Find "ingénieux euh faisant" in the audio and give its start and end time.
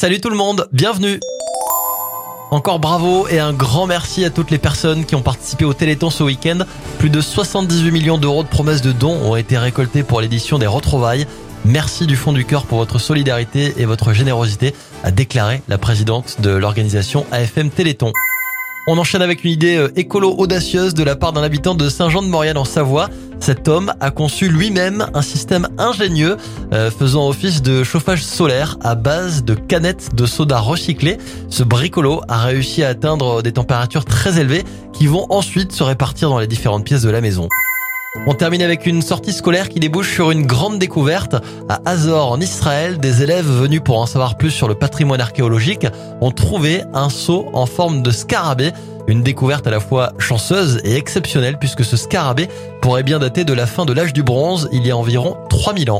25.78-27.28